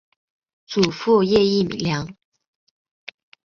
[0.65, 2.15] 祖父叶益良。